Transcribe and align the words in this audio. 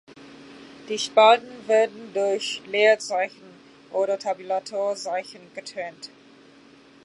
Die 0.89 0.97
Spalten 0.97 1.67
werden 1.67 2.11
durch 2.15 2.63
Leerzeichen 2.65 3.43
oder 3.91 4.17
Tabulatorzeichen 4.17 5.41
getrennt. 5.53 6.09